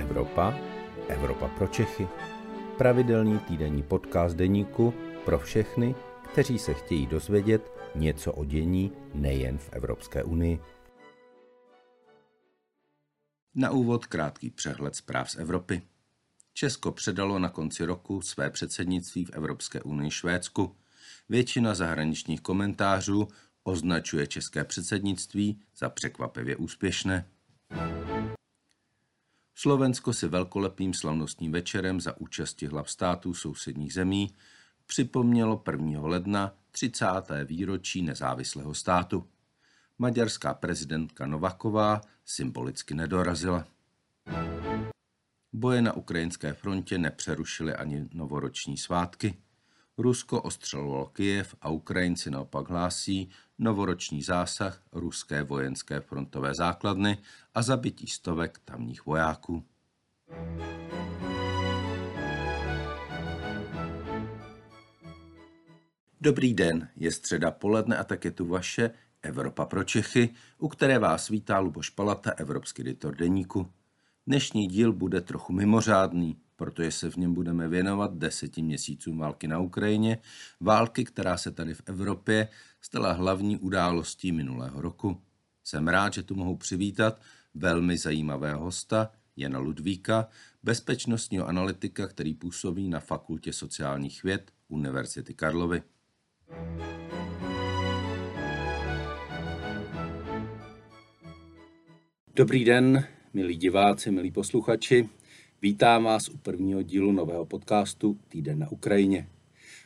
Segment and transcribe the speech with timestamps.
[0.00, 0.54] Evropa,
[1.08, 2.08] Evropa pro Čechy.
[2.78, 4.94] Pravidelný týdenní podcast deníku
[5.24, 5.94] pro všechny,
[6.32, 10.60] kteří se chtějí dozvědět něco o dění nejen v Evropské unii.
[13.54, 15.82] Na úvod krátký přehled zpráv z Evropy.
[16.54, 20.76] Česko předalo na konci roku své předsednictví v Evropské unii Švédsku.
[21.28, 23.28] Většina zahraničních komentářů
[23.64, 27.26] označuje české předsednictví za překvapivě úspěšné.
[29.60, 34.34] Slovensko si velkolepým slavnostním večerem za účasti hlav států sousedních zemí
[34.86, 36.00] připomnělo 1.
[36.00, 37.06] ledna 30.
[37.44, 39.26] výročí nezávislého státu.
[39.98, 43.66] Maďarská prezidentka Novaková symbolicky nedorazila.
[45.52, 49.34] Boje na ukrajinské frontě nepřerušily ani novoroční svátky.
[49.98, 57.18] Rusko ostřelovalo Kyjev a Ukrajinci naopak hlásí novoroční zásah ruské vojenské frontové základny
[57.54, 59.64] a zabití stovek tamních vojáků.
[66.20, 68.90] Dobrý den, je středa poledne a tak je tu vaše
[69.22, 73.72] Evropa pro Čechy, u které vás vítá Luboš Palata, evropský editor deníku.
[74.26, 79.58] Dnešní díl bude trochu mimořádný, protože se v něm budeme věnovat deseti měsícům války na
[79.58, 80.18] Ukrajině,
[80.60, 82.48] války, která se tady v Evropě
[82.80, 85.20] stala hlavní událostí minulého roku.
[85.64, 87.20] Jsem rád, že tu mohu přivítat
[87.54, 90.28] velmi zajímavého hosta, Jana Ludvíka,
[90.62, 95.82] bezpečnostního analytika, který působí na Fakultě sociálních věd Univerzity Karlovy.
[102.36, 105.19] Dobrý den, milí diváci, milí posluchači.
[105.62, 109.28] Vítám vás u prvního dílu nového podcastu Týden na Ukrajině.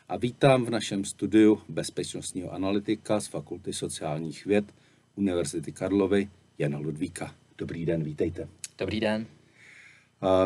[0.09, 4.65] A vítám v našem studiu bezpečnostního analytika z Fakulty sociálních věd
[5.17, 7.35] Univerzity Karlovy Jana Ludvíka.
[7.59, 8.49] Dobrý den, vítejte.
[8.79, 9.27] Dobrý den.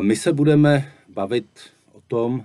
[0.01, 1.45] My se budeme bavit
[1.93, 2.43] o tom,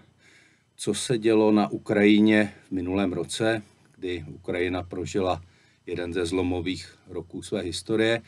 [0.76, 3.62] co se dělo na Ukrajině v minulém roce,
[3.96, 5.42] kdy Ukrajina prožila
[5.86, 8.22] jeden ze zlomových roků své historie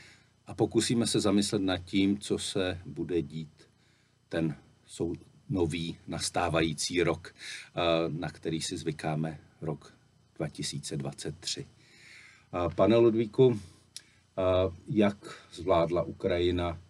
[0.47, 3.56] a pokusíme se zamyslet nad tím, co se bude dít
[4.29, 4.57] ten
[4.87, 5.15] sou,
[5.49, 7.35] nový nastávající rok,
[8.09, 9.95] na který si zvykáme rok
[10.37, 11.67] 2023.
[12.75, 13.61] Pane Ludvíku,
[14.89, 16.81] jak zvládla Ukrajina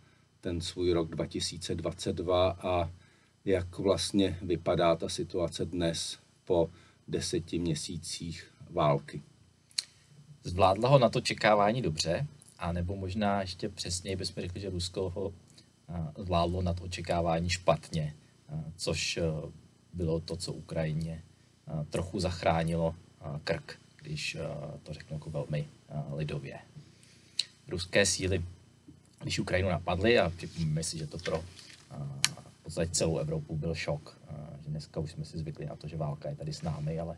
[0.41, 2.91] ten svůj rok 2022 a
[3.45, 6.71] jak vlastně vypadá ta situace dnes po
[7.09, 9.23] deseti měsících války?
[10.45, 12.27] Zvládla ho na to čekávání dobře,
[12.59, 15.35] a nebo možná ještě přesněji bychom řekli, že Rusko ho
[16.19, 18.15] zvládlo nad očekávání špatně,
[18.77, 19.19] což
[19.93, 21.23] bylo to, co Ukrajině
[21.91, 22.95] trochu zachránilo
[23.45, 24.37] krk, když
[24.83, 25.67] to řeknu jako velmi
[26.13, 26.59] lidově.
[27.69, 28.45] Ruské síly,
[29.23, 31.45] když Ukrajinu napadly, a připomíme si, že to pro
[32.61, 34.19] v podstatě celou Evropu byl šok,
[34.65, 37.17] že dneska už jsme si zvykli na to, že válka je tady s námi, ale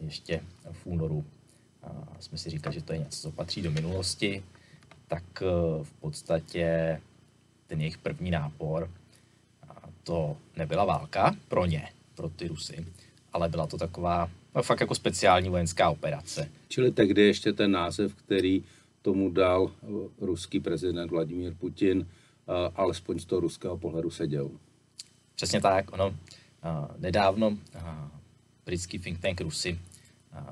[0.00, 0.40] ještě
[0.72, 1.24] v únoru
[2.20, 4.42] jsme si říkali, že to je něco, co patří do minulosti,
[5.08, 5.40] tak
[5.82, 7.00] v podstatě
[7.66, 8.90] ten jejich první nápor,
[10.06, 12.86] to nebyla válka pro ně, pro ty Rusy,
[13.32, 16.50] ale byla to taková no, fakt jako speciální vojenská operace.
[16.68, 18.64] Čili tehdy ještě ten název, který
[19.02, 19.86] tomu dal eh,
[20.20, 24.50] ruský prezident Vladimír Putin, eh, alespoň z toho ruského pohledu seděl.
[25.34, 27.58] Přesně tak, ono eh, nedávno
[28.66, 29.78] britský think tank Rusy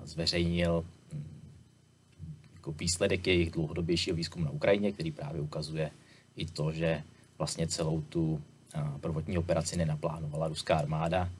[0.04, 1.24] zveřejnil hm,
[2.54, 5.90] jako výsledek jejich dlouhodobějšího výzkumu na Ukrajině, který právě ukazuje,
[6.36, 7.02] i to, že
[7.38, 8.42] vlastně celou tu
[9.00, 11.30] prvotní operaci nenaplánovala ruská armáda,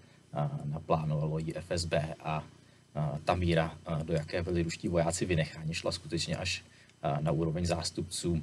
[0.64, 2.44] naplánovalo ji FSB a
[3.24, 6.64] ta míra, do jaké byli ruští vojáci vynecháni, šla skutečně až
[7.20, 8.42] na úroveň zástupců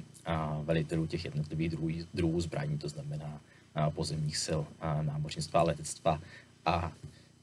[0.64, 3.40] velitelů těch jednotlivých druhů, druhů zbraní, to znamená
[3.94, 4.60] pozemních sil,
[5.02, 6.20] námořnictva a letectva.
[6.66, 6.92] A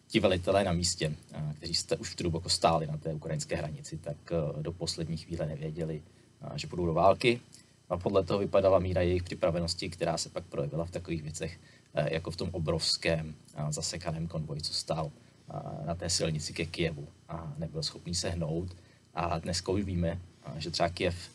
[0.07, 1.13] ti velitelé na místě,
[1.57, 4.17] kteří jste už tu dobu stáli na té ukrajinské hranici, tak
[4.61, 6.01] do poslední chvíle nevěděli,
[6.55, 7.41] že budou do války.
[7.89, 11.59] A podle toho vypadala míra jejich připravenosti, která se pak projevila v takových věcech,
[11.93, 13.35] eh, jako v tom obrovském
[13.69, 15.11] zasekaném konvoji, co stál
[15.85, 18.75] na té silnici ke Kijevu a nebyl schopný se hnout.
[19.15, 20.19] A dneska už víme,
[20.57, 21.29] že třeba Kiev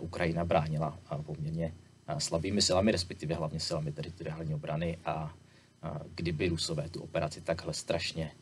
[0.00, 1.74] Ukrajina bránila poměrně
[2.18, 5.34] slabými silami, respektive hlavně silami teritoriální obrany a
[6.14, 8.32] kdyby Rusové tu operaci takhle strašně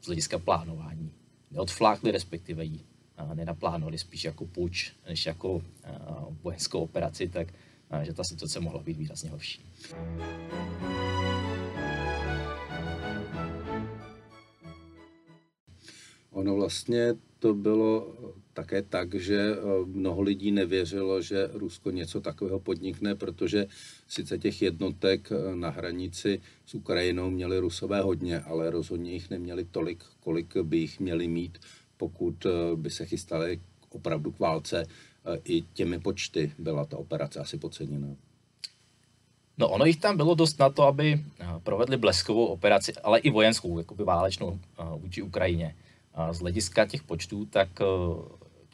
[0.00, 1.12] z hlediska plánování
[1.50, 2.80] neodflákli, respektive ji
[3.34, 5.62] nenaplánovali spíš jako půjč, než jako
[6.42, 7.48] vojenskou operaci, tak
[8.02, 9.60] že ta situace mohla být výrazně horší.
[16.30, 18.14] Ono vlastně to bylo
[18.52, 19.54] také tak, že
[19.84, 23.66] mnoho lidí nevěřilo, že Rusko něco takového podnikne, protože
[24.08, 30.04] sice těch jednotek na hranici s Ukrajinou měli Rusové hodně, ale rozhodně jich neměli tolik,
[30.20, 31.58] kolik by jich měli mít,
[31.96, 33.60] pokud by se chystali
[33.90, 34.86] opravdu k válce.
[35.44, 38.08] I těmi počty byla ta operace asi podceněna.
[39.58, 41.24] No ono jich tam bylo dost na to, aby
[41.62, 44.58] provedli bleskovou operaci, ale i vojenskou, jakoby válečnou
[44.98, 45.74] vůči Ukrajině
[46.32, 47.84] z hlediska těch počtů, tak eh,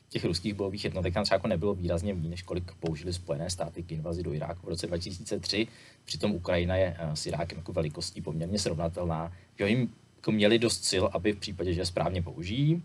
[0.08, 3.82] těch ruských bojových jednotek tam třeba jako nebylo výrazně méně, než kolik použili Spojené státy
[3.82, 5.66] k invazi do Iráku v roce 2003.
[6.04, 9.32] Přitom Ukrajina je eh, s Irákem jako velikostí poměrně srovnatelná.
[9.58, 12.82] Že jim jako měli dost sil, aby v případě, že je správně použijí,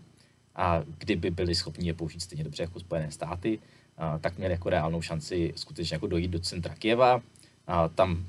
[0.58, 3.58] a kdyby byli schopni je použít stejně dobře jako Spojené státy,
[4.20, 7.22] tak měli jako reálnou šanci skutečně jako dojít do centra Kieva,
[7.66, 8.26] a tam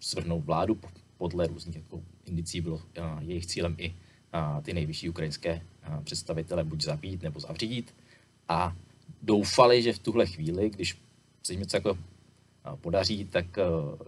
[0.00, 0.78] svrhnout vládu.
[1.18, 2.80] Podle různých jako indicí bylo
[3.20, 3.94] jejich cílem i
[4.62, 5.62] ty nejvyšší ukrajinské
[6.04, 7.94] představitele buď zabít nebo zavřít
[8.48, 8.76] a
[9.22, 10.98] doufali, že v tuhle chvíli, když
[11.42, 11.98] se jim něco jako
[12.74, 13.46] podaří, tak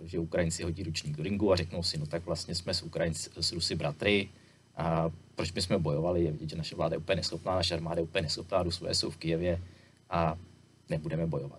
[0.03, 3.31] že Ukrajinci hodí ručník do ringu a řeknou si, no tak vlastně jsme s, Ukrajinci,
[3.41, 4.29] s Rusy bratry,
[4.77, 8.01] a proč my jsme bojovali, je vidět, že naše vláda je úplně neschopná, naše armáda
[8.01, 9.61] je úplně neschopná, Rusové jsou v Kijevě
[10.11, 10.39] a
[10.91, 11.59] nebudeme bojovat.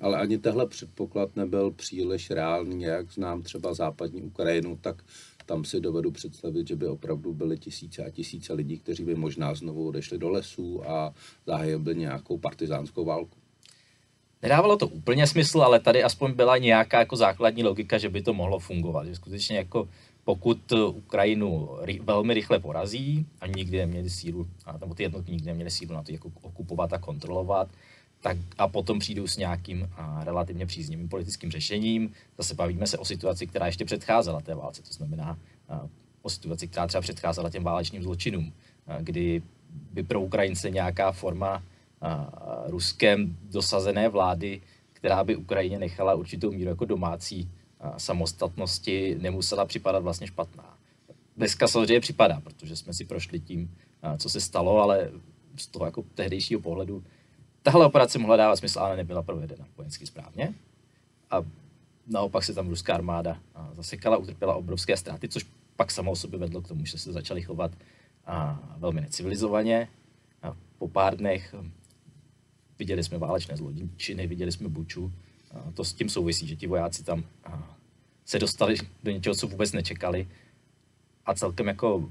[0.00, 5.02] Ale ani tehle předpoklad nebyl příliš reálný, jak znám třeba západní Ukrajinu, tak
[5.46, 9.54] tam si dovedu představit, že by opravdu byly tisíce a tisíce lidí, kteří by možná
[9.54, 11.14] znovu odešli do lesů a
[11.46, 13.38] zahájili nějakou partizánskou válku.
[14.42, 18.34] Nedávalo to úplně smysl, ale tady aspoň byla nějaká jako základní logika, že by to
[18.34, 19.06] mohlo fungovat.
[19.06, 19.88] Že skutečně jako
[20.26, 24.48] pokud Ukrajinu ry, velmi rychle porazí a nikdy neměli sílu,
[24.80, 27.68] nebo ty jednotky nikdy neměly sílu na to jako okupovat a kontrolovat,
[28.20, 32.12] tak a potom přijdou s nějakým a, relativně příznivým politickým řešením.
[32.38, 35.38] Zase bavíme se o situaci, která ještě předcházela té válce, to znamená
[35.68, 35.86] a,
[36.22, 38.52] o situaci, která třeba předcházela těm válečným zločinům,
[38.86, 39.42] a, kdy
[39.92, 41.62] by pro Ukrajince nějaká forma
[42.00, 42.32] a,
[42.66, 44.60] ruskem dosazené vlády,
[44.92, 47.48] která by Ukrajině nechala určitou míru jako domácí
[47.96, 50.78] samostatnosti, nemusela připadat vlastně špatná.
[51.36, 55.10] Dneska samozřejmě připadá, protože jsme si prošli tím, a, co se stalo, ale
[55.56, 57.04] z toho jako tehdejšího pohledu
[57.66, 60.54] Tahle operace mohla dávat smysl, ale nebyla provedena vojensky správně.
[61.30, 61.42] A
[62.06, 63.40] naopak se tam ruská armáda
[63.72, 65.46] zasekala, utrpěla obrovské ztráty, což
[65.76, 67.70] pak samo o sobě vedlo k tomu, že se začali chovat
[68.76, 69.88] velmi necivilizovaně.
[70.42, 71.54] A po pár dnech
[72.78, 75.12] viděli jsme válečné zločiny, viděli jsme Buču.
[75.54, 77.24] A to s tím souvisí, že ti vojáci tam
[78.26, 80.28] se dostali do něčeho, co vůbec nečekali.
[81.26, 82.10] A celkem jako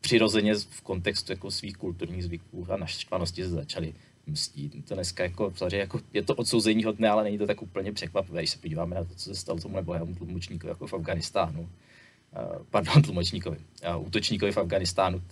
[0.00, 3.94] přirozeně v kontextu jako svých kulturních zvyků a naštvanosti se začali
[4.26, 4.88] mstít.
[4.88, 8.50] To dneska jako, jako, je to odsouzení hodné, ale není to tak úplně překvapivé, když
[8.50, 11.60] se podíváme na to, co se stalo tomu nebohému tlumočníkovi jako v Afganistánu.
[11.60, 13.56] Uh, pardon, tlumočníkovi,
[13.96, 15.22] uh, útočníkovi v Afganistánu,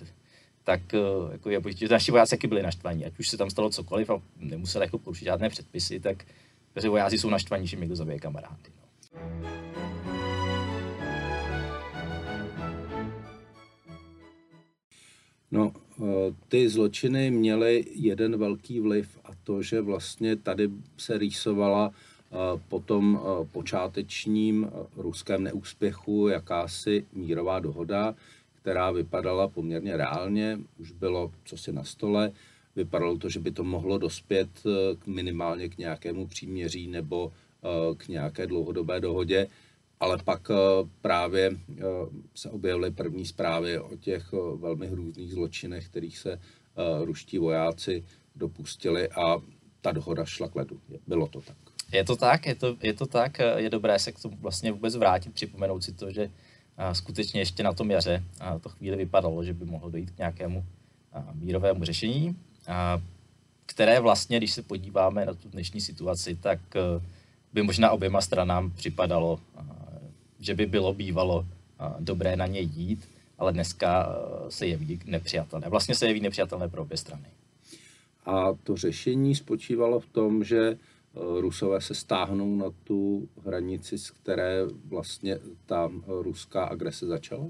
[0.65, 4.11] tak uh, jako je, že naši vojáci byli naštvaní, ať už se tam stalo cokoliv
[4.11, 6.25] a nemuseli jako porušit žádné předpisy, tak
[6.89, 8.71] vojáci jsou naštvaní, že někdo zabije kamarády.
[8.83, 8.88] No.
[15.51, 16.03] No, eh,
[16.49, 22.37] ty zločiny měly jeden velký vliv a to, že vlastně tady se rýsovala eh,
[22.69, 28.15] po tom eh, počátečním ruském neúspěchu jakási mírová dohoda,
[28.63, 32.33] která vypadala poměrně reálně, už bylo co si na stole,
[32.77, 34.49] vypadalo to, že by to mohlo dospět
[35.07, 37.33] minimálně k nějakému příměří nebo
[37.97, 39.47] k nějaké dlouhodobé dohodě
[40.01, 40.55] ale pak eh,
[41.01, 41.83] právě eh,
[42.35, 46.41] se objevily první zprávy o těch eh, velmi hrůzných zločinech, kterých se
[47.05, 48.05] ruští vojáci
[48.37, 49.37] dopustili a
[49.81, 50.81] ta dohoda šla k ledu.
[51.07, 51.57] Bylo to tak.
[51.93, 53.39] Je to tak, je to, je to tak.
[53.57, 56.31] Je dobré se k tomu vlastně vůbec vrátit, připomenout si to, že
[56.93, 58.25] skutečně ještě na tom jaře
[58.61, 60.65] to chvíli vypadalo, že by mohlo dojít k nějakému
[61.35, 62.37] mírovému řešení,
[63.67, 66.61] které vlastně, když se podíváme na tu dnešní situaci, tak
[67.53, 69.41] by možná oběma stranám připadalo
[70.41, 71.47] že by bylo bývalo
[72.01, 74.17] dobré na něj jít, ale dneska
[74.49, 75.69] se jeví nepřijatelné.
[75.69, 77.27] Vlastně se jeví nepřijatelné pro obě strany.
[78.27, 80.79] A to řešení spočívalo v tom, že
[81.41, 87.47] Rusové se stáhnou na tu hranici, z které vlastně ta ruská agrese začala?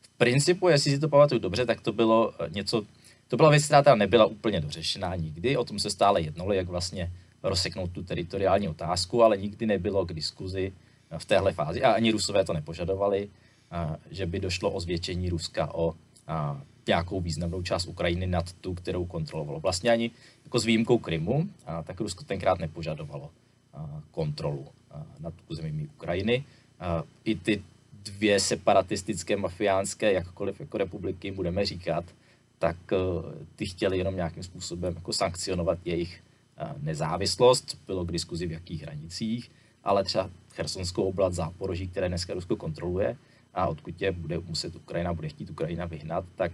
[0.00, 2.86] V principu, jestli si to pamatuju dobře, tak to bylo něco,
[3.28, 5.56] to byla věc, která nebyla úplně dořešená nikdy.
[5.56, 10.12] O tom se stále jednalo, jak vlastně rozseknout tu teritoriální otázku, ale nikdy nebylo k
[10.12, 10.72] diskuzi,
[11.18, 13.28] v téhle fázi, a ani Rusové to nepožadovali,
[14.10, 15.94] že by došlo o zvětšení Ruska o
[16.86, 19.60] nějakou významnou část Ukrajiny nad tu, kterou kontrolovalo.
[19.60, 20.10] Vlastně ani
[20.44, 21.48] jako s výjimkou Krymu,
[21.84, 23.30] tak Rusko tenkrát nepožadovalo
[24.10, 24.66] kontrolu
[25.20, 26.44] nad územími Ukrajiny.
[27.24, 27.62] I ty
[27.92, 32.04] dvě separatistické, mafiánské, jakkoliv jako republiky budeme říkat,
[32.58, 32.76] tak
[33.56, 36.20] ty chtěli jenom nějakým způsobem jako sankcionovat jejich
[36.82, 39.50] nezávislost, bylo k diskuzi v jakých hranicích,
[39.84, 43.16] ale třeba Chersonskou oblast Záporoží, které dneska Rusko kontroluje
[43.54, 46.52] a odkud je bude muset Ukrajina, bude chtít Ukrajina vyhnat, tak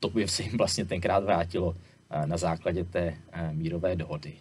[0.00, 1.76] to by se jim vlastně tenkrát vrátilo
[2.24, 3.16] na základě té
[3.52, 4.34] mírové dohody.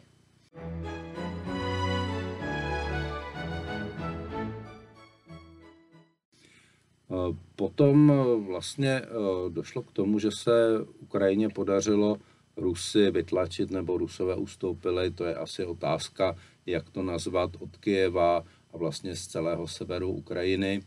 [7.56, 8.12] Potom
[8.48, 9.02] vlastně
[9.50, 12.18] došlo k tomu, že se Ukrajině podařilo
[12.58, 18.44] Rusy vytlačit nebo Rusové ustoupili, to je asi otázka, jak to nazvat, od Kijeva a
[18.77, 20.81] vlastně z celého severu Ukrajiny.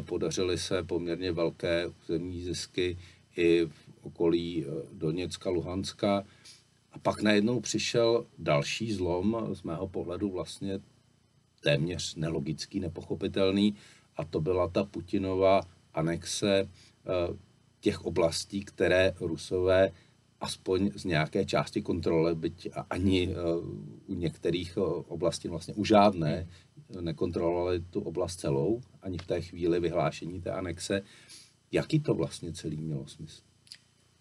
[0.00, 2.98] Podařily se poměrně velké územní zisky
[3.36, 6.24] i v okolí Doněcka, Luhanska.
[6.92, 10.80] A pak najednou přišel další zlom, z mého pohledu vlastně
[11.60, 13.74] téměř nelogický, nepochopitelný,
[14.16, 15.60] a to byla ta Putinova
[15.94, 17.36] anexe eh,
[17.80, 19.92] těch oblastí, které Rusové
[20.40, 23.34] aspoň z nějaké části kontrole, byť ani eh,
[24.06, 26.48] u některých eh, oblastí, vlastně u žádné,
[27.00, 31.02] nekontrolovali tu oblast celou, ani v té chvíli vyhlášení té anexe.
[31.72, 33.42] Jaký to vlastně celý mělo smysl?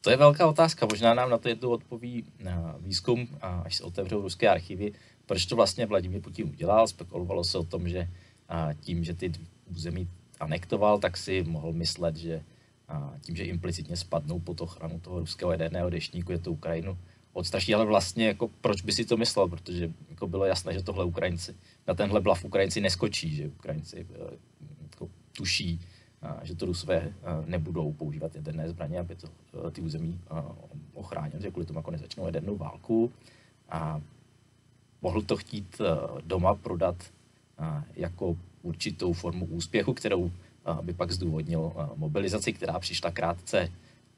[0.02, 0.86] To je velká otázka.
[0.86, 2.26] Možná nám na to jednou odpoví
[2.80, 4.94] výzkum, až se otevřou ruské archivy.
[5.26, 6.88] Proč to vlastně Vladimír Putin udělal?
[6.88, 8.10] Spekulovalo se o tom, že
[8.80, 9.32] tím, že ty
[9.72, 12.44] území anektoval, tak si mohl myslet, že
[13.22, 16.98] tím, že implicitně spadnou pod ochranu toho ruského jaderného deštníku, je to Ukrajinu
[17.34, 21.06] odstraší, ale vlastně jako proč by si to myslel, protože jako bylo jasné, že tohle
[21.06, 21.56] Ukrajinci,
[21.88, 24.38] na tenhle blav Ukrajinci neskočí, že Ukrajinci eh,
[24.84, 25.80] jako tuší,
[26.44, 27.14] že to Rusové
[27.46, 29.28] nebudou používat jaderné zbraně, aby to,
[29.68, 30.20] eh, ty území
[30.94, 33.12] ochránili, že kvůli tomu jako nezačnou jadernou válku.
[33.70, 34.02] A
[35.02, 36.96] mohl to chtít eh, doma prodat
[37.96, 40.32] jako určitou formu úspěchu, kterou
[40.82, 43.72] by pak zdůvodnil mobilizaci, která přišla krátce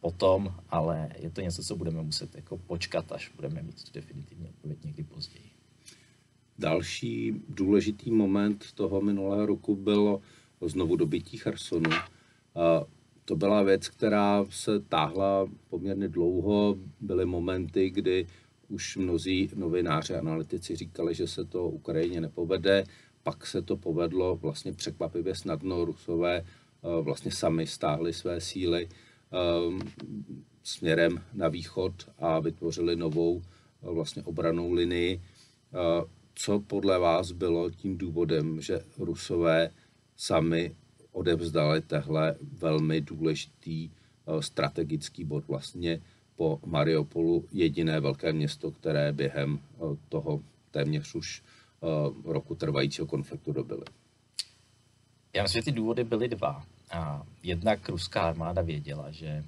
[0.06, 4.84] potom, ale je to něco, co budeme muset jako počkat, až budeme mít definitivně odpověď
[4.84, 5.50] někdy později.
[6.60, 10.22] Další důležitý moment toho minulého roku bylo
[10.62, 11.90] znovu dobytí Chersonu.
[13.26, 16.78] To byla věc, která se táhla poměrně dlouho.
[17.02, 18.28] Byly momenty, kdy
[18.70, 22.84] už mnozí novináři, analytici říkali, že se to Ukrajině nepovede
[23.26, 25.86] pak se to povedlo vlastně překvapivě snadno.
[25.86, 28.90] Rusové eh, vlastně sami stáhli své síly
[30.64, 35.22] směrem na východ a vytvořili novou eh, vlastně obranou linii.
[36.36, 39.70] Co podle vás bylo tím důvodem, že Rusové
[40.16, 40.76] sami
[41.12, 43.90] odevzdali tehle velmi důležitý
[44.40, 46.02] strategický bod vlastně
[46.36, 49.60] po Mariupolu jediné velké město, které během
[50.10, 51.44] toho téměř už
[51.86, 53.84] Eh, roku trvajícího konfliktu dobyly?
[55.36, 56.66] Já myslím, že ty důvody byly dva.
[57.44, 59.44] Jednak ruská armáda věděla, že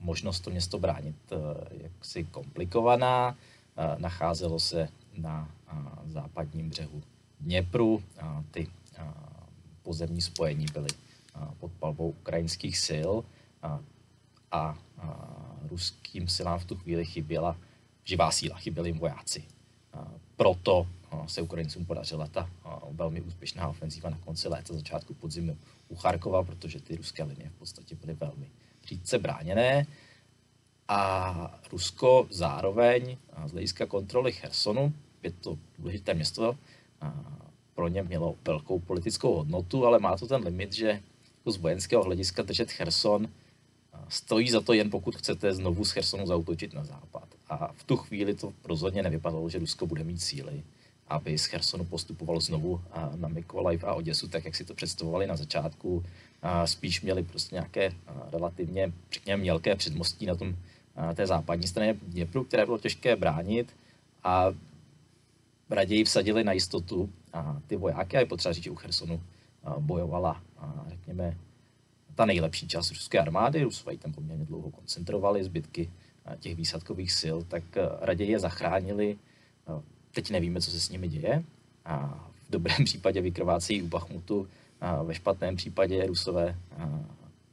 [0.00, 1.16] možnost to město bránit
[1.70, 3.36] je jaksi komplikovaná.
[3.98, 5.50] Nacházelo se na
[6.04, 7.02] západním břehu
[7.40, 8.02] Dněpru.
[8.50, 8.68] Ty
[9.82, 10.88] pozemní spojení byly
[11.60, 13.12] pod palbou ukrajinských sil
[14.52, 14.78] a
[15.70, 17.56] ruským silám v tu chvíli chyběla
[18.04, 19.44] živá síla, chyběli jim vojáci.
[20.36, 20.86] Proto
[21.26, 22.50] se Ukrajincům podařila ta
[22.90, 25.56] velmi úspěšná ofenzíva na konci léta, začátku podzimu
[25.96, 28.50] Charkova, protože ty ruské linie v podstatě byly velmi
[28.86, 29.86] řídce bráněné.
[30.88, 36.56] A Rusko zároveň z hlediska kontroly Chersonu, je to důležité město,
[37.74, 41.02] pro ně mělo velkou politickou hodnotu, ale má to ten limit, že
[41.38, 43.28] jako z vojenského hlediska držet Cherson
[44.08, 47.28] stojí za to jen pokud chcete znovu z Chersonu zautočit na západ.
[47.48, 50.62] A v tu chvíli to rozhodně nevypadalo, že Rusko bude mít síly
[51.08, 52.80] aby z Chersonu postupovalo znovu
[53.16, 56.04] na Mykolaiv a Oděsu, tak jak si to představovali na začátku.
[56.64, 57.92] Spíš měli prostě nějaké
[58.32, 60.56] relativně, řekněme, mělké předmostí na tom
[61.14, 63.76] té západní straně Dněpru, které bylo těžké bránit
[64.24, 64.46] a
[65.70, 67.10] raději vsadili na jistotu.
[67.32, 69.22] A ty vojáky, a je potřeba říct, že u Chersonu
[69.78, 70.42] bojovala,
[70.88, 71.36] řekněme,
[72.14, 75.90] ta nejlepší část ruské armády, Rusové tam poměrně dlouho koncentrovali, zbytky
[76.40, 77.62] těch výsadkových sil, tak
[78.00, 79.18] raději je zachránili
[80.16, 81.44] Teď nevíme, co se s nimi děje.
[81.84, 84.48] A v dobrém případě vykrvácejí u Bachmutu,
[84.80, 86.58] a ve špatném případě Rusové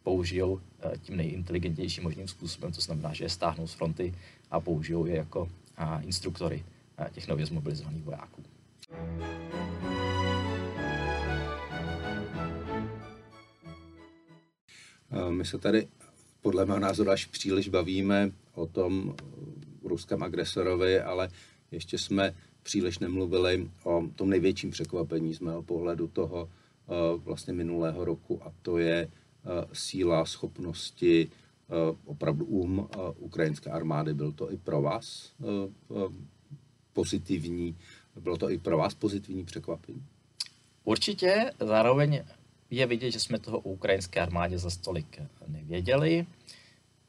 [0.04, 0.62] použijou
[1.02, 4.14] tím nejinteligentnějším možným způsobem, to znamená, že je stáhnou z fronty
[4.52, 5.50] a použijou je jako
[6.02, 6.64] instruktory
[7.12, 8.44] těch nově zmobilizovaných vojáků.
[15.30, 15.88] My se tady
[16.42, 19.16] podle mého názoru až příliš bavíme o tom
[19.84, 21.30] ruském agresorovi, ale
[21.72, 28.06] ještě jsme příliš nemluvili o tom největším překvapení z mého pohledu toho eh, vlastně minulého
[28.06, 31.30] roku a to je eh, síla schopnosti
[32.06, 34.14] opravdu um ukrajinské armády.
[34.14, 35.34] Byl to i pro vás
[36.94, 37.78] pozitivní,
[38.20, 40.04] bylo to i pro vás pozitivní překvapení?
[40.84, 42.24] Určitě, zároveň
[42.70, 46.26] je vidět, že jsme toho o ukrajinské armádě za stolik nevěděli,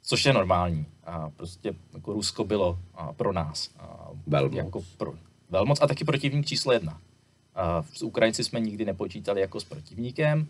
[0.03, 0.87] což je normální.
[1.05, 2.79] A prostě jako Rusko bylo
[3.17, 3.71] pro nás
[4.27, 4.57] velmoc.
[4.57, 5.15] Jako pro,
[5.51, 7.01] velmoc a taky protivník číslo jedna.
[7.93, 10.47] S Ukrajinci jsme nikdy nepočítali jako s protivníkem,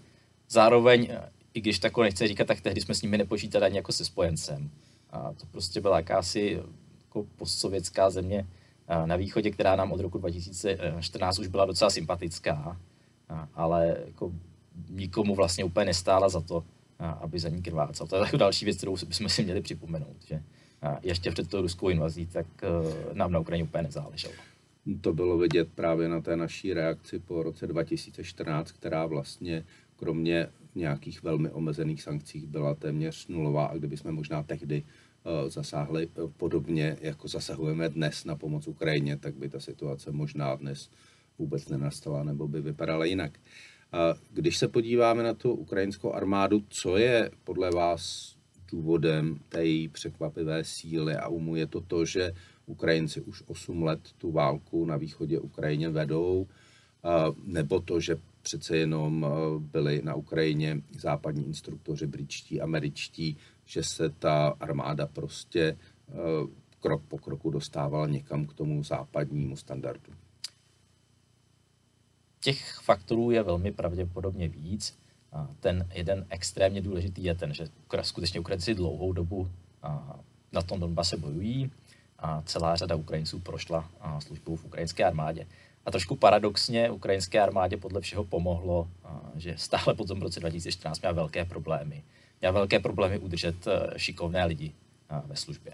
[0.49, 1.09] zároveň,
[1.55, 4.71] i když tako nechce říkat, tak tehdy jsme s nimi nepočítali ani jako se spojencem.
[5.11, 6.61] A to prostě byla jakási
[7.07, 8.47] jako postsovětská země
[9.05, 12.81] na východě, která nám od roku 2014 už byla docela sympatická,
[13.55, 14.33] ale jako
[14.91, 16.65] nikomu vlastně úplně nestála za to,
[16.99, 18.07] aby za ní krvácal.
[18.07, 20.43] To je jako další věc, kterou bychom si měli připomenout, že
[21.03, 22.67] ještě před tou ruskou invazí, tak e,
[23.15, 24.35] nám na Ukrajině úplně nezáleželo.
[25.01, 29.65] To bylo vidět právě na té naší reakci po roce 2014, která vlastně
[29.97, 36.05] kromě nějakých velmi omezených sankcí byla téměř nulová a kdyby jsme možná tehdy e, zasáhli
[36.05, 40.91] e, podobně, jako zasahujeme dnes na pomoc Ukrajině, tak by ta situace možná dnes
[41.39, 43.39] vůbec nenastala nebo by vypadala jinak.
[44.31, 48.35] Když se podíváme na tu ukrajinskou armádu, co je podle vás
[48.71, 52.33] důvodem té její překvapivé síly a umu je to to, že
[52.67, 56.47] Ukrajinci už 8 let tu válku na východě Ukrajině vedou,
[57.45, 59.27] nebo to, že přece jenom
[59.59, 65.77] byli na Ukrajině západní instruktoři britští, američtí, že se ta armáda prostě
[66.81, 70.13] krok po kroku dostávala někam k tomu západnímu standardu.
[72.41, 74.99] Těch faktorů je velmi pravděpodobně víc.
[75.61, 77.67] Ten jeden extrémně důležitý je ten, že
[78.03, 79.51] skutečně Ukrajinci dlouhou dobu
[80.53, 81.71] na tom Donbase bojují
[82.25, 85.47] a celá řada Ukrajinců prošla službou v ukrajinské armádě.
[85.87, 88.89] A trošku paradoxně ukrajinské armádě podle všeho pomohlo,
[89.37, 92.03] že stále po tom roce 2014 měla velké problémy.
[92.41, 94.73] Měla velké problémy udržet e, šikovné lidi
[95.27, 95.73] ve službě.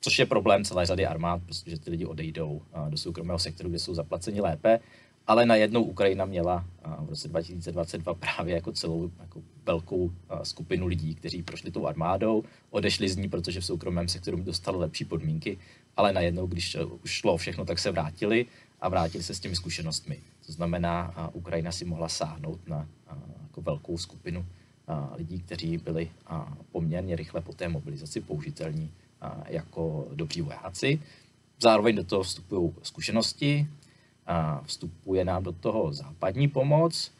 [0.00, 3.94] Což je problém celé řady armád, protože ty lidi odejdou do soukromého sektoru, kde jsou
[3.94, 4.80] zaplaceni lépe
[5.30, 6.64] ale najednou Ukrajina měla
[6.98, 10.12] v roce 2022 právě jako celou jako velkou
[10.42, 15.04] skupinu lidí, kteří prošli tou armádou, odešli z ní, protože v soukromém sektoru dostali lepší
[15.04, 15.58] podmínky,
[15.96, 18.46] ale najednou, když už šlo všechno, tak se vrátili
[18.80, 20.18] a vrátili se s těmi zkušenostmi.
[20.46, 22.88] To znamená, Ukrajina si mohla sáhnout na
[23.42, 24.46] jako velkou skupinu
[25.16, 26.10] lidí, kteří byli
[26.72, 28.92] poměrně rychle po té mobilizaci použitelní
[29.46, 31.00] jako dobří vojáci.
[31.62, 33.66] Zároveň do toho vstupují zkušenosti,
[34.62, 37.12] vstupuje nám do toho západní pomoc,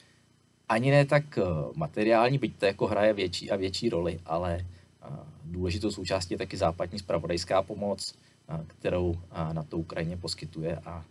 [0.71, 1.43] ani ne tak eh,
[1.75, 5.07] materiální, byť to jako hraje větší a větší roli, ale eh,
[5.45, 8.15] důležitou součástí je taky západní spravodajská pomoc,
[8.49, 9.19] eh, kterou
[9.53, 11.05] na to Ukrajině poskytuje a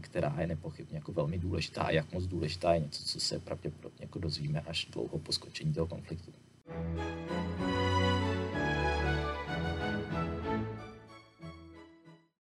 [0.00, 3.98] která je nepochybně jako velmi důležitá a jak moc důležitá je něco, co se pravděpodobně
[4.00, 6.32] jako dozvíme až dlouho po skončení toho konfliktu.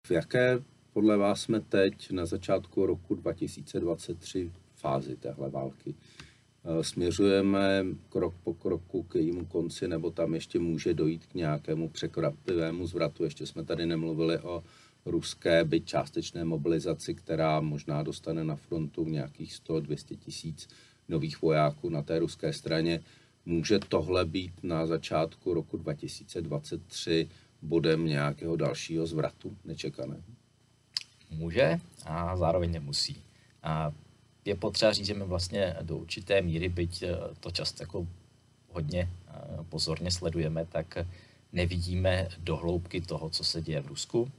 [0.03, 0.59] V jaké
[0.97, 5.95] podle vás jsme teď na začátku roku 2023 fázi téhle války?
[6.63, 11.89] Eh, směřujeme krok po kroku k jejímu konci, nebo tam ještě může dojít k nějakému
[11.89, 13.23] překvapivému zvratu?
[13.23, 14.63] Ještě jsme tady nemluvili o
[15.05, 20.67] ruské, byť částečné mobilizaci, která možná dostane na frontu nějakých 100-200 tisíc
[21.09, 23.03] nových vojáků na té ruské straně.
[23.45, 27.29] Může tohle být na začátku roku 2023
[27.61, 30.36] bodem nějakého dalšího zvratu nečekaného?
[31.29, 33.23] Může a zároveň nemusí.
[33.63, 33.91] A
[34.47, 38.07] je potřeba říct, že my vlastně do určité míry, byť eh, to často jako
[38.71, 39.33] hodně eh,
[39.69, 40.97] pozorně sledujeme, tak
[41.53, 44.31] nevidíme do hloubky toho, co se děje v Rusku.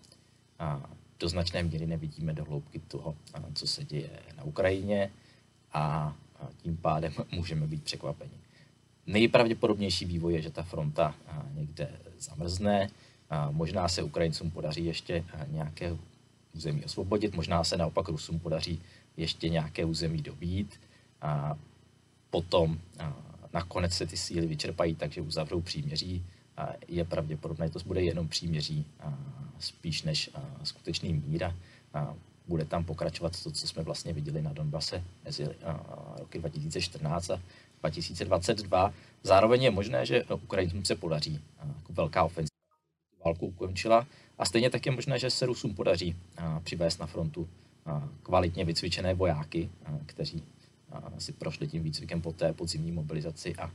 [0.59, 5.11] A do značné míry nevidíme do hloubky toho, eh, co se děje na Ukrajině
[5.73, 6.17] a
[6.63, 8.39] tím pádem můžeme být překvapeni.
[9.07, 11.15] Nejpravděpodobnější vývoj je, že ta fronta
[11.55, 12.91] někde zamrzne,
[13.51, 15.97] možná se Ukrajincům podaří ještě nějaké
[16.59, 17.35] území osvobodit.
[17.35, 18.83] Možná se naopak Rusům podaří
[19.17, 20.81] ještě nějaké území dobít.
[21.23, 21.57] A
[22.31, 23.17] potom a
[23.53, 26.25] nakonec se ty síly vyčerpají, takže uzavřou příměří.
[26.57, 29.19] A je pravděpodobné, že to bude jenom příměří a
[29.59, 31.55] spíš než a skutečný mír.
[31.95, 32.15] A
[32.49, 35.49] bude tam pokračovat to, co jsme vlastně viděli na Donbase mezi
[36.19, 37.41] roky 2014 a
[37.81, 38.93] 2022.
[39.23, 41.41] Zároveň je možné, že Ukrajincům se podaří
[41.77, 42.48] jako velká ofenziva
[43.29, 44.07] válku ukončila
[44.39, 46.17] a stejně tak je možné, že se Rusům podaří
[46.65, 47.49] přivést na frontu
[48.23, 49.69] kvalitně vycvičené vojáky,
[50.07, 50.43] kteří
[51.19, 53.71] si prošli tím výcvikem po té podzimní mobilizaci a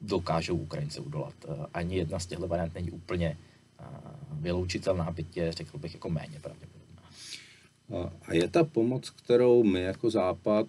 [0.00, 1.34] dokážou Ukrajince udolat.
[1.74, 3.38] Ani jedna z těchto variant není úplně
[4.32, 7.02] vyloučitelná, byť je, řekl bych, jako méně pravděpodobná.
[8.22, 10.66] A je ta pomoc, kterou my jako Západ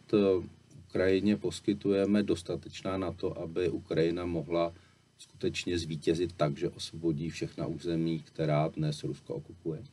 [0.87, 4.73] Ukrajině poskytujeme, dostatečná na to, aby Ukrajina mohla
[5.17, 9.83] skutečně zvítězit tak, že osvobodí všechna území, která dnes Rusko okupuje?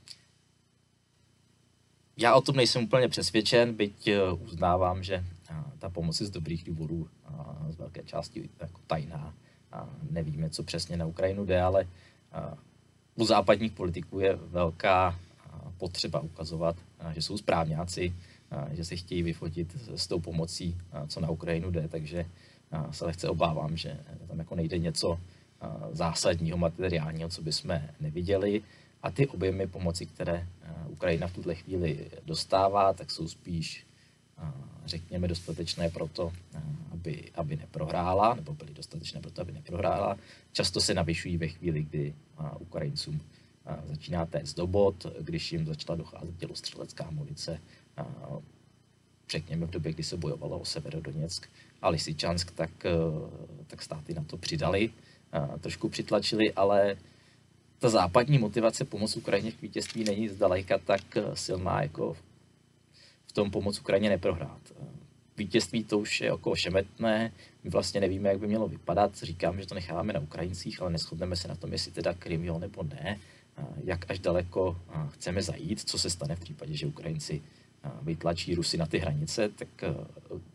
[2.16, 6.30] Já o tom nejsem úplně přesvědčen, byť eh, uznávám, že eh, ta pomoc je z
[6.30, 9.34] dobrých důvodů eh, z velké části jako tajná.
[10.10, 11.88] Nevíme, co přesně na Ukrajinu jde, ale
[13.14, 15.18] u západních politiků je velká
[15.78, 16.76] potřeba ukazovat,
[17.14, 18.14] že jsou správňáci,
[18.72, 22.26] že se chtějí vyfotit s tou pomocí, co na Ukrajinu jde, takže
[22.90, 25.20] se lehce obávám, že tam jako nejde něco
[25.92, 28.62] zásadního, materiálního, co bychom neviděli.
[29.02, 30.46] A ty objemy pomoci, které
[30.88, 33.86] Ukrajina v tuhle chvíli dostává, tak jsou spíš,
[34.84, 36.32] řekněme, dostatečné pro to,
[36.90, 40.16] aby, aby neprohrála, nebo byly dostatečné pro to, aby neprohrála.
[40.52, 42.14] Často se navyšují ve chvíli, kdy
[42.58, 43.20] Ukrajincům
[43.84, 47.60] začíná téct do bod, když jim začala docházet tělostřelecká munice,
[49.30, 51.48] řekněme v době, kdy se bojovalo o Severodoněck
[51.84, 52.70] a Lisičansk, tak,
[53.66, 54.90] tak státy na to přidali,
[55.60, 56.96] trošku přitlačili, ale
[57.78, 62.16] ta západní motivace pomoct Ukrajině k vítězství není zdaleka tak silná, jako
[63.26, 64.60] v tom pomoc Ukrajině neprohrát.
[65.36, 67.32] Vítězství to už je jako ošemetné,
[67.64, 71.36] my vlastně nevíme, jak by mělo vypadat, říkáme, že to necháváme na Ukrajincích, ale neschodneme
[71.36, 73.20] se na tom, jestli teda Krym jo nebo ne,
[73.84, 74.78] jak až daleko
[75.10, 77.42] chceme zajít, co se stane v případě, že Ukrajinci
[78.02, 79.68] vytlačí Rusy na ty hranice, tak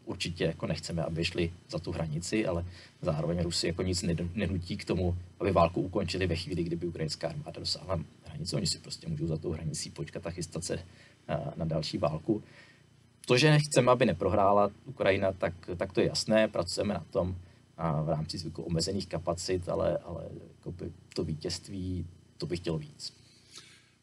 [0.05, 2.65] určitě jako nechceme, aby šli za tu hranici, ale
[3.01, 7.59] zároveň Rusy jako nic nenutí k tomu, aby válku ukončili ve chvíli, kdyby ukrajinská armáda
[7.59, 8.55] dosáhla hranice.
[8.55, 10.79] Oni si prostě můžou za tou hranicí počkat a chystat se
[11.55, 12.43] na další válku.
[13.25, 17.35] To, že nechceme, aby neprohrála Ukrajina, tak, tak to je jasné, pracujeme na tom
[18.03, 20.23] v rámci zvyku omezených kapacit, ale, ale
[20.57, 20.73] jako
[21.13, 22.05] to vítězství,
[22.37, 23.18] to bych chtěl víc.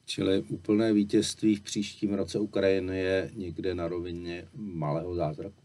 [0.06, 5.62] Čili úplné vítězství v příštím roce Ukrajiny je někde na rovině malého zázraku?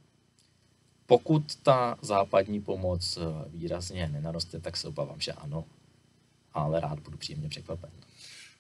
[1.06, 5.66] Pokud ta západní pomoc eh, výrazně nenaroste, tak se obávám, že ano,
[6.54, 7.90] ale rád budu příjemně překvapen.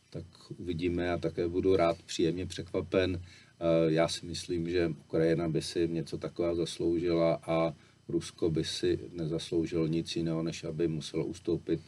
[0.10, 0.26] Tak
[0.58, 3.22] uvidíme a také budu rád příjemně překvapen.
[3.24, 7.74] Eh, já si myslím, že Ukrajina by si něco takového zasloužila a
[8.08, 11.82] Rusko by si nezasloužilo nic jiného, než aby muselo ustoupit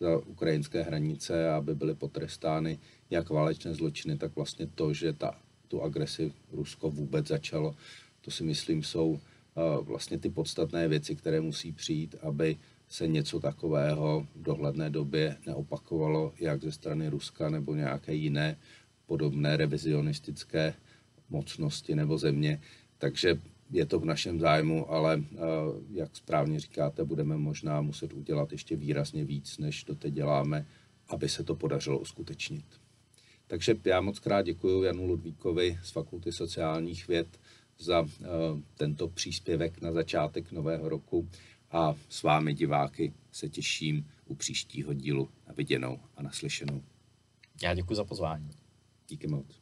[0.00, 2.78] za ukrajinské hranice, aby byly potrestány
[3.10, 5.34] jak válečné zločiny, tak vlastně to, že ta,
[5.68, 7.76] tu agresi Rusko vůbec začalo,
[8.20, 9.20] to si myslím jsou uh,
[9.86, 12.56] vlastně ty podstatné věci, které musí přijít, aby
[12.88, 18.56] se něco takového v dohledné době neopakovalo, jak ze strany Ruska nebo nějaké jiné
[19.06, 20.74] podobné revizionistické
[21.30, 22.60] mocnosti nebo země.
[22.98, 25.22] Takže je to v našem zájmu, ale uh,
[25.90, 30.66] jak správně říkáte, budeme možná muset udělat ještě výrazně víc, než to teď děláme,
[31.08, 32.64] aby se to podařilo uskutečnit.
[33.46, 37.40] Takže já moc krát děkuji Janu Ludvíkovi z Fakulty sociálních věd
[37.78, 38.08] za uh,
[38.76, 41.28] tento příspěvek na začátek nového roku
[41.70, 46.82] a s vámi diváky se těším u příštího dílu na viděnou a naslyšenou.
[47.62, 48.50] Já děkuji za pozvání.
[49.08, 49.60] Díky moc.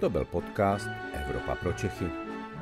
[0.00, 2.23] To byl podcast Evropa pro Čechy.